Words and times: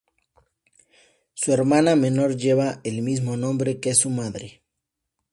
Su 1.35 1.53
hermana 1.53 1.95
menor 1.95 2.35
lleva 2.35 2.81
el 2.83 3.03
mismo 3.03 3.37
nombre 3.37 3.79
que 3.79 3.93
su 3.93 4.09
madre. 4.09 4.63